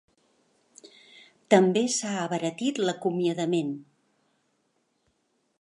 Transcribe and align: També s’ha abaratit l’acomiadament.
També 1.55 1.83
s’ha 1.97 2.15
abaratit 2.23 2.81
l’acomiadament. 2.89 3.73